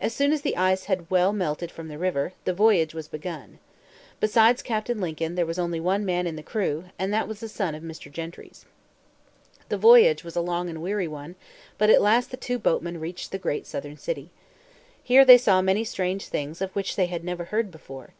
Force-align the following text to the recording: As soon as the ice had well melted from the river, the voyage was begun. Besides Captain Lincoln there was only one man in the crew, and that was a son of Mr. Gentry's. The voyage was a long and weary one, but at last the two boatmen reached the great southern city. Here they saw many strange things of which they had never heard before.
As 0.00 0.14
soon 0.14 0.32
as 0.32 0.40
the 0.40 0.56
ice 0.56 0.84
had 0.84 1.10
well 1.10 1.30
melted 1.30 1.70
from 1.70 1.88
the 1.88 1.98
river, 1.98 2.32
the 2.46 2.54
voyage 2.54 2.94
was 2.94 3.06
begun. 3.06 3.58
Besides 4.18 4.62
Captain 4.62 4.98
Lincoln 4.98 5.34
there 5.34 5.44
was 5.44 5.58
only 5.58 5.78
one 5.78 6.06
man 6.06 6.26
in 6.26 6.36
the 6.36 6.42
crew, 6.42 6.84
and 6.98 7.12
that 7.12 7.28
was 7.28 7.42
a 7.42 7.50
son 7.50 7.74
of 7.74 7.82
Mr. 7.82 8.10
Gentry's. 8.10 8.64
The 9.68 9.76
voyage 9.76 10.24
was 10.24 10.36
a 10.36 10.40
long 10.40 10.70
and 10.70 10.80
weary 10.80 11.06
one, 11.06 11.34
but 11.76 11.90
at 11.90 12.00
last 12.00 12.30
the 12.30 12.38
two 12.38 12.58
boatmen 12.58 12.98
reached 12.98 13.30
the 13.30 13.36
great 13.36 13.66
southern 13.66 13.98
city. 13.98 14.30
Here 15.02 15.22
they 15.22 15.36
saw 15.36 15.60
many 15.60 15.84
strange 15.84 16.28
things 16.28 16.62
of 16.62 16.74
which 16.74 16.96
they 16.96 17.04
had 17.08 17.22
never 17.22 17.44
heard 17.44 17.70
before. 17.70 18.14